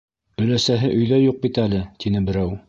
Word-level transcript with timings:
-Өләсәһе 0.45 0.89
өйҙә 1.01 1.19
юҡ 1.25 1.39
бит 1.45 1.61
әле,- 1.67 1.83
тине 2.05 2.25
берәү. 2.31 2.51